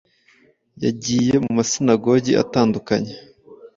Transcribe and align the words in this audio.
Yagiye 0.83 1.35
mu 1.43 1.51
masinagogi 1.57 2.31
atandukanye 2.43 3.13